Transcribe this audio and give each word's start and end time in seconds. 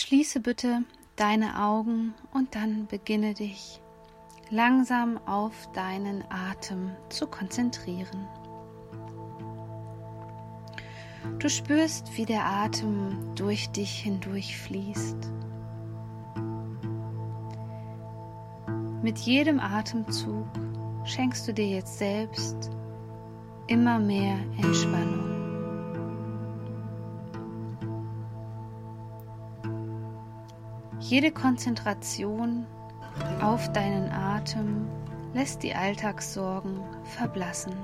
Schließe 0.00 0.40
bitte 0.40 0.82
deine 1.16 1.62
Augen 1.62 2.14
und 2.32 2.54
dann 2.54 2.86
beginne 2.86 3.34
dich 3.34 3.82
langsam 4.48 5.20
auf 5.26 5.70
deinen 5.74 6.24
Atem 6.30 6.92
zu 7.10 7.26
konzentrieren. 7.26 8.26
Du 11.38 11.50
spürst, 11.50 12.16
wie 12.16 12.24
der 12.24 12.46
Atem 12.46 13.34
durch 13.34 13.68
dich 13.72 13.90
hindurch 14.00 14.56
fließt. 14.56 15.30
Mit 19.02 19.18
jedem 19.18 19.60
Atemzug 19.60 20.48
schenkst 21.04 21.46
du 21.46 21.52
dir 21.52 21.68
jetzt 21.68 21.98
selbst 21.98 22.70
immer 23.66 23.98
mehr 23.98 24.38
Entspannung. 24.62 25.39
Jede 31.10 31.32
Konzentration 31.32 32.68
auf 33.42 33.72
deinen 33.72 34.12
Atem 34.12 34.86
lässt 35.34 35.64
die 35.64 35.74
Alltagssorgen 35.74 36.78
verblassen. 37.02 37.74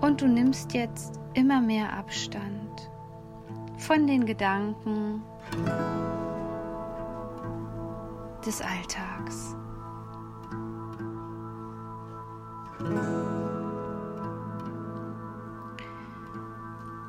Und 0.00 0.22
du 0.22 0.28
nimmst 0.28 0.72
jetzt 0.72 1.20
immer 1.34 1.60
mehr 1.60 1.92
Abstand 1.92 2.90
von 3.76 4.06
den 4.06 4.24
Gedanken 4.24 5.22
des 8.46 8.62
Alltags. 8.62 9.54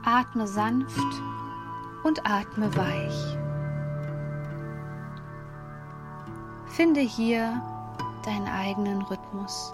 Atme 0.03 0.45
sanft 0.45 1.21
und 2.05 2.21
atme 2.23 2.73
weich. 2.77 3.37
Finde 6.67 6.99
hier 6.99 7.59
deinen 8.23 8.47
eigenen 8.47 9.01
Rhythmus. 9.01 9.73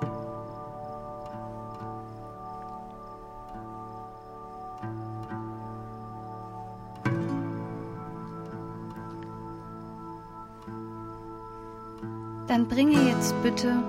Dann 12.48 12.68
bringe 12.70 13.10
jetzt 13.10 13.36
bitte 13.44 13.84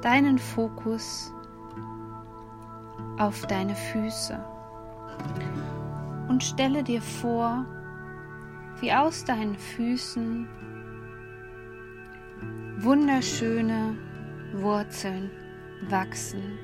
deinen 0.00 0.38
Fokus 0.38 1.30
auf 3.18 3.42
deine 3.46 3.74
Füße 3.74 4.38
und 6.28 6.44
stelle 6.44 6.82
dir 6.82 7.02
vor, 7.02 7.64
wie 8.80 8.92
aus 8.92 9.24
deinen 9.24 9.56
Füßen 9.56 10.48
wunderschöne 12.78 13.96
Wurzeln 14.54 15.30
wachsen. 15.88 16.58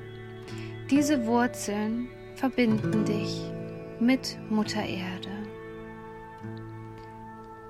Diese 0.89 1.25
Wurzeln 1.25 2.07
verbinden 2.35 3.05
dich 3.05 3.51
mit 3.99 4.37
Mutter 4.49 4.83
Erde. 4.83 5.29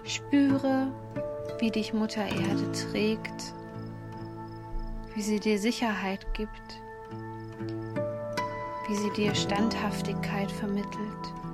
Spüre, 0.04 0.92
wie 1.60 1.72
dich 1.72 1.94
Mutter 1.94 2.26
Erde 2.26 2.72
trägt, 2.72 3.54
wie 5.16 5.22
sie 5.22 5.40
dir 5.40 5.58
Sicherheit 5.58 6.26
gibt, 6.34 6.82
wie 8.88 8.96
sie 8.96 9.10
dir 9.12 9.34
Standhaftigkeit 9.34 10.52
vermittelt. 10.52 11.45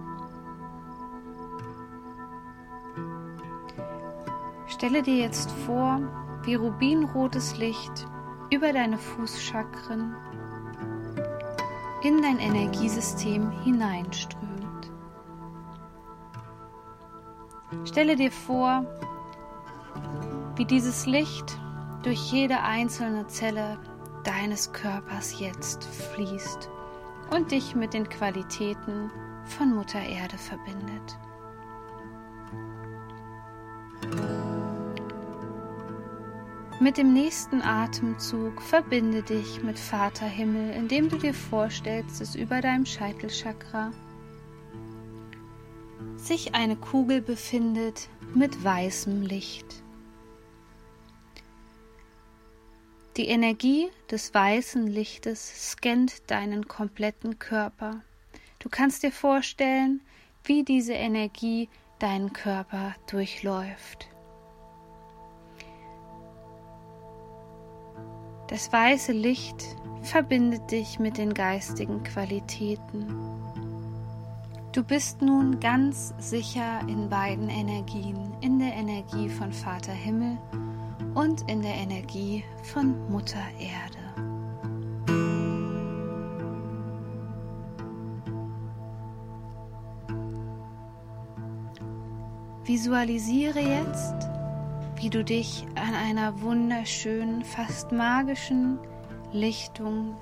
Stelle 4.81 5.03
dir 5.03 5.17
jetzt 5.17 5.51
vor, 5.67 5.99
wie 6.41 6.55
rubinrotes 6.55 7.55
Licht 7.55 8.07
über 8.49 8.73
deine 8.73 8.97
Fußchakren 8.97 10.15
in 12.01 12.19
dein 12.19 12.39
Energiesystem 12.39 13.51
hineinströmt. 13.61 14.91
Stelle 17.83 18.15
dir 18.15 18.31
vor, 18.31 18.83
wie 20.55 20.65
dieses 20.65 21.05
Licht 21.05 21.59
durch 22.01 22.31
jede 22.31 22.63
einzelne 22.63 23.27
Zelle 23.27 23.77
deines 24.23 24.73
Körpers 24.73 25.39
jetzt 25.39 25.83
fließt 25.83 26.71
und 27.29 27.51
dich 27.51 27.75
mit 27.75 27.93
den 27.93 28.09
Qualitäten 28.09 29.11
von 29.45 29.75
Mutter 29.75 30.01
Erde 30.01 30.39
verbindet. 30.39 31.19
Mit 36.81 36.97
dem 36.97 37.13
nächsten 37.13 37.61
Atemzug 37.61 38.59
verbinde 38.59 39.21
dich 39.21 39.61
mit 39.61 39.77
Vater 39.77 40.25
Himmel, 40.25 40.71
indem 40.73 41.09
du 41.09 41.17
dir 41.17 41.35
vorstellst, 41.35 42.19
dass 42.19 42.33
über 42.33 42.59
deinem 42.59 42.87
Scheitelchakra 42.87 43.91
sich 46.15 46.55
eine 46.55 46.75
Kugel 46.75 47.21
befindet 47.21 48.09
mit 48.33 48.63
weißem 48.63 49.21
Licht. 49.21 49.83
Die 53.15 53.27
Energie 53.27 53.91
des 54.09 54.33
weißen 54.33 54.87
Lichtes 54.87 55.73
scannt 55.73 56.31
deinen 56.31 56.67
kompletten 56.67 57.37
Körper. 57.37 58.01
Du 58.57 58.69
kannst 58.69 59.03
dir 59.03 59.11
vorstellen, 59.11 60.01
wie 60.45 60.63
diese 60.63 60.93
Energie 60.93 61.69
deinen 61.99 62.33
Körper 62.33 62.95
durchläuft. 63.05 64.10
Das 68.51 68.69
weiße 68.73 69.13
Licht 69.13 69.77
verbindet 70.01 70.71
dich 70.71 70.99
mit 70.99 71.17
den 71.17 71.33
geistigen 71.33 72.03
Qualitäten. 72.03 73.07
Du 74.73 74.83
bist 74.83 75.21
nun 75.21 75.61
ganz 75.61 76.13
sicher 76.17 76.81
in 76.85 77.07
beiden 77.07 77.47
Energien, 77.47 78.33
in 78.41 78.59
der 78.59 78.73
Energie 78.73 79.29
von 79.29 79.53
Vater 79.53 79.93
Himmel 79.93 80.37
und 81.13 81.49
in 81.49 81.61
der 81.61 81.75
Energie 81.75 82.43
von 82.73 83.09
Mutter 83.09 83.39
Erde. 83.57 83.97
Visualisiere 92.65 93.61
jetzt, 93.61 94.29
wie 95.01 95.09
du 95.09 95.23
dich 95.23 95.65
an 95.73 95.95
einer 95.95 96.41
wunderschönen, 96.41 97.43
fast 97.43 97.91
magischen 97.91 98.77
Lichtung 99.31 100.15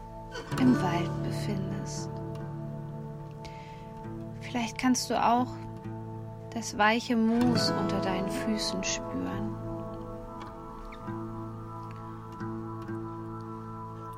im 0.57 0.73
Wald 0.81 1.12
befindest. 1.23 2.09
Vielleicht 4.39 4.78
kannst 4.78 5.09
du 5.09 5.22
auch 5.22 5.47
das 6.53 6.78
weiche 6.78 7.18
Moos 7.18 7.72
unter 7.72 8.00
deinen 8.00 8.31
Füßen 8.31 8.81
spüren. 8.85 9.53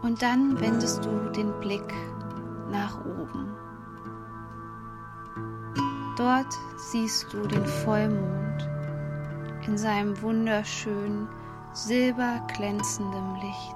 Und 0.04 0.22
dann 0.22 0.60
wendest 0.62 1.04
du 1.04 1.32
den 1.32 1.60
Blick 1.60 1.92
nach 2.70 3.04
oben. 3.04 3.56
Dort 6.18 6.54
siehst 6.78 7.34
du 7.34 7.48
den 7.48 7.66
Vollmond 7.66 8.51
in 9.68 9.78
seinem 9.78 10.22
wunderschönen, 10.22 11.28
silberglänzendem 11.74 13.36
Licht. 13.36 13.76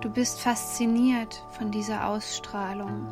Du 0.00 0.10
bist 0.10 0.40
fasziniert 0.40 1.44
von 1.50 1.70
dieser 1.70 2.08
Ausstrahlung 2.08 3.06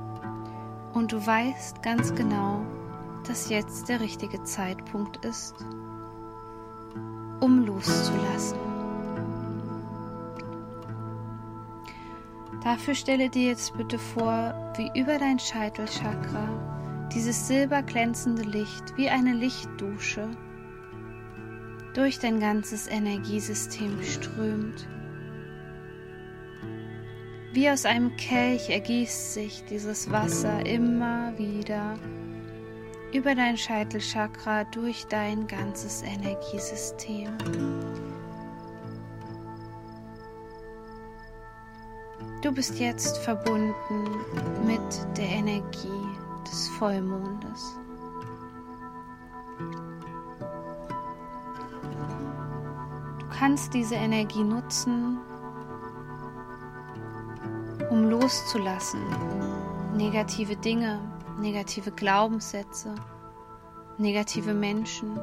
und 0.93 1.13
du 1.13 1.25
weißt 1.25 1.83
ganz 1.83 2.15
genau, 2.15 2.63
dass 3.27 3.49
jetzt 3.49 3.89
der 3.89 4.01
richtige 4.01 4.43
Zeitpunkt 4.43 5.25
ist, 5.25 5.55
um 7.41 7.65
loszulassen. 7.65 8.59
Dafür 12.65 12.95
stelle 12.95 13.31
dir 13.31 13.49
jetzt 13.49 13.77
bitte 13.77 13.99
vor, 13.99 14.73
wie 14.77 14.91
über 14.99 15.19
dein 15.19 15.39
Scheitelchakra 15.39 16.70
dieses 17.15 17.49
silberglänzende 17.49 18.43
Licht 18.43 18.97
wie 18.97 19.09
eine 19.09 19.33
Lichtdusche 19.33 20.29
durch 21.95 22.19
dein 22.19 22.39
ganzes 22.41 22.87
Energiesystem 22.87 24.03
strömt. 24.03 24.89
Wie 27.53 27.69
aus 27.69 27.85
einem 27.85 28.15
Kelch 28.17 28.71
ergießt 28.71 29.35
sich 29.35 29.65
dieses 29.65 30.11
Wasser 30.11 30.65
immer 30.65 31.37
wieder 31.37 31.99
über 33.13 33.35
dein 33.35 33.57
Scheitelchakra 33.57 34.65
durch 34.65 35.05
dein 35.07 35.49
ganzes 35.49 36.03
Energiesystem. 36.03 37.37
Du 42.43 42.53
bist 42.53 42.79
jetzt 42.79 43.19
verbunden 43.19 44.05
mit 44.65 45.19
der 45.19 45.29
Energie 45.29 46.21
des 46.45 46.69
Vollmondes. 46.69 47.77
Du 53.19 53.27
kannst 53.39 53.73
diese 53.75 53.95
Energie 53.95 54.45
nutzen, 54.45 55.19
um 57.91 58.05
loszulassen, 58.09 59.01
negative 59.97 60.57
Dinge, 60.57 61.01
negative 61.39 61.91
Glaubenssätze, 61.91 62.95
negative 63.99 64.55
Menschen. 64.55 65.19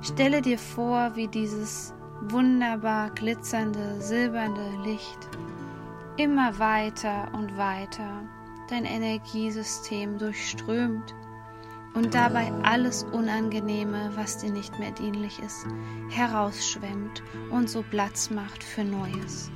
Stelle 0.00 0.40
dir 0.40 0.58
vor, 0.58 1.14
wie 1.16 1.28
dieses 1.28 1.92
wunderbar 2.22 3.10
glitzernde, 3.10 4.00
silbernde 4.00 4.70
Licht 4.84 5.28
immer 6.18 6.58
weiter 6.58 7.32
und 7.32 7.56
weiter 7.56 8.24
dein 8.68 8.84
Energiesystem 8.84 10.18
durchströmt 10.18 11.14
und 11.94 12.12
dabei 12.12 12.52
alles 12.64 13.04
Unangenehme, 13.04 14.10
was 14.14 14.38
dir 14.38 14.50
nicht 14.50 14.78
mehr 14.78 14.90
dienlich 14.90 15.38
ist, 15.38 15.64
herausschwemmt 16.10 17.22
und 17.50 17.70
so 17.70 17.82
Platz 17.82 18.30
macht 18.30 18.62
für 18.62 18.84
Neues. 18.84 19.50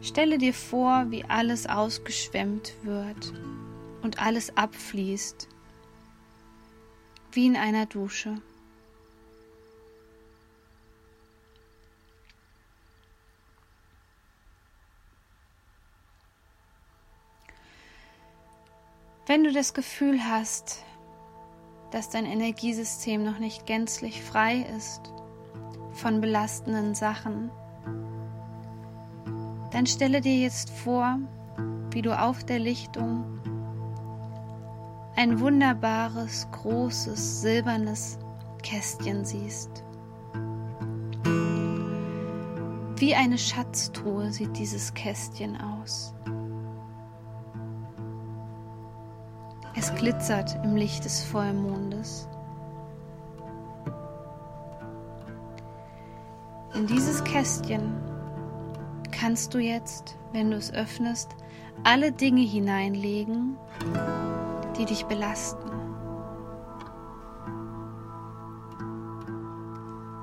Stelle 0.00 0.38
dir 0.38 0.54
vor, 0.54 1.06
wie 1.10 1.24
alles 1.24 1.68
ausgeschwemmt 1.68 2.74
wird 2.82 3.32
und 4.02 4.20
alles 4.20 4.56
abfließt, 4.56 5.48
wie 7.30 7.46
in 7.46 7.56
einer 7.56 7.86
Dusche. 7.86 8.34
Wenn 19.32 19.44
du 19.44 19.52
das 19.54 19.72
Gefühl 19.72 20.22
hast, 20.22 20.84
dass 21.90 22.10
dein 22.10 22.26
Energiesystem 22.26 23.24
noch 23.24 23.38
nicht 23.38 23.64
gänzlich 23.64 24.22
frei 24.22 24.66
ist 24.76 25.00
von 25.92 26.20
belastenden 26.20 26.94
Sachen, 26.94 27.50
dann 29.70 29.86
stelle 29.86 30.20
dir 30.20 30.36
jetzt 30.36 30.68
vor, 30.68 31.18
wie 31.92 32.02
du 32.02 32.12
auf 32.14 32.44
der 32.44 32.58
Lichtung 32.58 33.24
ein 35.16 35.40
wunderbares, 35.40 36.46
großes, 36.52 37.40
silbernes 37.40 38.18
Kästchen 38.62 39.24
siehst. 39.24 39.82
Wie 42.96 43.14
eine 43.14 43.38
Schatztruhe 43.38 44.30
sieht 44.30 44.58
dieses 44.58 44.92
Kästchen 44.92 45.58
aus. 45.58 46.12
Es 49.82 49.92
glitzert 49.96 50.60
im 50.62 50.76
Licht 50.76 51.04
des 51.04 51.24
Vollmondes. 51.24 52.28
In 56.72 56.86
dieses 56.86 57.24
Kästchen 57.24 57.92
kannst 59.10 59.52
du 59.54 59.58
jetzt, 59.58 60.16
wenn 60.30 60.52
du 60.52 60.56
es 60.56 60.72
öffnest, 60.72 61.34
alle 61.82 62.12
Dinge 62.12 62.42
hineinlegen, 62.42 63.56
die 64.78 64.84
dich 64.84 65.04
belasten. 65.06 65.72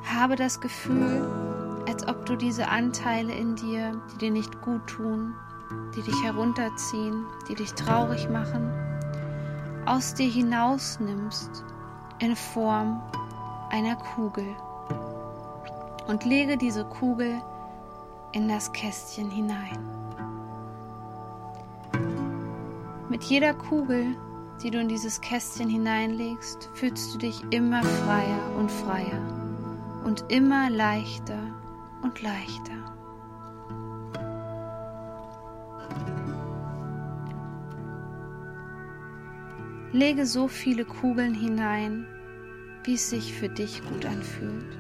Habe 0.06 0.38
das 0.38 0.62
Gefühl, 0.62 1.30
als 1.86 2.08
ob 2.08 2.26
du 2.26 2.38
diese 2.38 2.70
Anteile 2.70 3.34
in 3.34 3.58
dir, 3.58 4.02
die 4.14 4.18
dir 4.20 4.32
nicht 4.32 4.62
gut 4.62 4.88
tun, 4.88 5.36
die 5.98 6.02
dich 6.02 6.24
herunterziehen, 6.24 7.26
die 7.50 7.56
dich 7.56 7.74
traurig 7.74 8.30
machen, 8.30 8.89
aus 9.86 10.14
dir 10.14 10.30
hinausnimmst 10.30 11.64
in 12.20 12.36
Form 12.36 13.02
einer 13.70 13.96
Kugel 13.96 14.56
und 16.08 16.26
lege 16.26 16.58
diese 16.58 16.86
Kugel 16.86 17.42
in 18.32 18.48
das 18.48 18.72
Kästchen 18.74 19.30
hinein. 19.30 19.80
Mit 23.10 23.24
jeder 23.24 23.54
Kugel, 23.54 24.16
die 24.62 24.72
du 24.72 24.80
in 24.80 24.88
dieses 24.88 25.20
Kästchen 25.22 25.70
hineinlegst, 25.70 26.70
fühlst 26.74 27.14
du 27.14 27.18
dich 27.20 27.42
immer 27.52 27.84
freier 27.84 28.56
und 28.58 28.72
freier 28.72 29.22
und 30.04 30.26
immer 30.30 30.70
leichter 30.70 31.40
und 32.04 32.22
leichter. 32.22 32.99
Lege 39.92 40.28
so 40.28 40.48
viele 40.48 40.86
Kugeln 40.86 41.34
hinein, 41.34 42.06
wie 42.84 42.94
es 42.94 43.10
sich 43.10 43.34
für 43.34 43.50
dich 43.50 43.82
gut 43.86 44.06
anfühlt. 44.06 44.78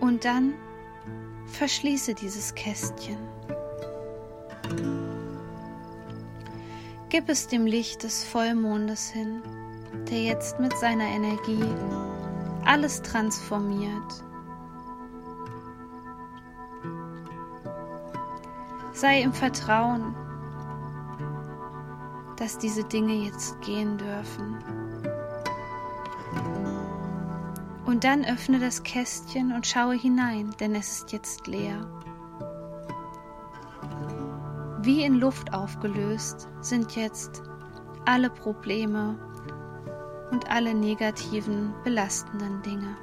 Und 0.00 0.24
dann 0.24 0.54
verschließe 1.46 2.14
dieses 2.14 2.54
Kästchen. 2.54 3.18
Gib 7.08 7.28
es 7.28 7.48
dem 7.48 7.66
Licht 7.66 8.04
des 8.04 8.22
Vollmondes 8.22 9.10
hin, 9.10 9.42
der 10.08 10.22
jetzt 10.22 10.60
mit 10.60 10.76
seiner 10.78 11.06
Energie 11.06 11.64
alles 12.64 13.02
transformiert 13.02 14.22
Sei 18.98 19.22
im 19.22 19.32
Vertrauen, 19.32 20.12
dass 22.34 22.58
diese 22.58 22.82
Dinge 22.82 23.14
jetzt 23.14 23.60
gehen 23.60 23.96
dürfen. 23.96 24.58
Und 27.86 28.02
dann 28.02 28.24
öffne 28.24 28.58
das 28.58 28.82
Kästchen 28.82 29.52
und 29.52 29.68
schaue 29.68 29.94
hinein, 29.94 30.52
denn 30.58 30.74
es 30.74 30.88
ist 30.98 31.12
jetzt 31.12 31.46
leer. 31.46 31.78
Wie 34.82 35.04
in 35.04 35.14
Luft 35.14 35.54
aufgelöst 35.54 36.48
sind 36.60 36.96
jetzt 36.96 37.44
alle 38.04 38.30
Probleme 38.30 39.16
und 40.32 40.50
alle 40.50 40.74
negativen, 40.74 41.72
belastenden 41.84 42.62
Dinge. 42.62 42.96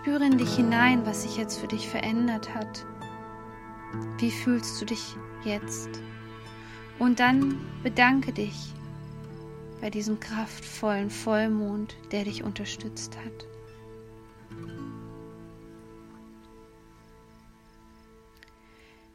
Spüre 0.00 0.24
in 0.24 0.38
dich 0.38 0.56
hinein, 0.56 1.04
was 1.04 1.24
sich 1.24 1.36
jetzt 1.36 1.58
für 1.58 1.68
dich 1.68 1.86
verändert 1.86 2.54
hat. 2.54 2.86
Wie 4.16 4.30
fühlst 4.30 4.80
du 4.80 4.86
dich 4.86 5.14
jetzt? 5.44 5.90
Und 6.98 7.20
dann 7.20 7.60
bedanke 7.82 8.32
dich 8.32 8.72
bei 9.82 9.90
diesem 9.90 10.18
kraftvollen 10.18 11.10
Vollmond, 11.10 11.96
der 12.12 12.24
dich 12.24 12.42
unterstützt 12.42 13.14
hat. 13.18 13.46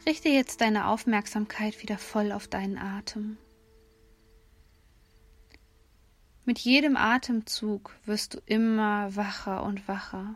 Richte 0.06 0.30
jetzt 0.30 0.62
deine 0.62 0.88
Aufmerksamkeit 0.88 1.82
wieder 1.82 1.98
voll 1.98 2.32
auf 2.32 2.48
deinen 2.48 2.78
Atem. 2.78 3.38
Mit 6.46 6.60
jedem 6.60 6.96
Atemzug 6.96 7.96
wirst 8.06 8.36
du 8.36 8.42
immer 8.46 9.16
wacher 9.16 9.64
und 9.64 9.88
wacher. 9.88 10.36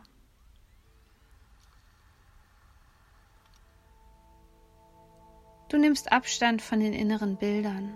Du 5.70 5.78
nimmst 5.78 6.10
Abstand 6.10 6.62
von 6.62 6.80
den 6.80 6.92
inneren 6.92 7.36
Bildern. 7.36 7.94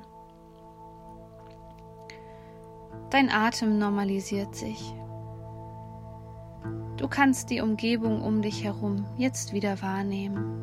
Dein 3.11 3.31
Atem 3.31 3.78
normalisiert 3.78 4.54
sich. 4.54 4.95
Du 6.97 7.09
kannst 7.09 7.50
die 7.50 7.61
Umgebung 7.61 8.23
um 8.23 8.43
dich 8.43 8.62
herum 8.62 9.04
jetzt 9.16 9.52
wieder 9.52 9.83
wahrnehmen. 9.83 10.62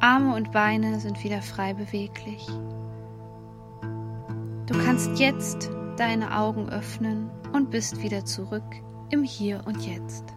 Arme 0.00 0.34
und 0.34 0.52
Beine 0.52 1.00
sind 1.00 1.24
wieder 1.24 1.40
frei 1.40 1.72
beweglich. 1.72 2.46
Du 4.66 4.78
kannst 4.84 5.18
jetzt 5.18 5.70
deine 5.96 6.36
Augen 6.36 6.68
öffnen 6.68 7.30
und 7.54 7.70
bist 7.70 8.02
wieder 8.02 8.26
zurück 8.26 8.70
im 9.08 9.22
Hier 9.22 9.62
und 9.64 9.80
Jetzt. 9.86 10.34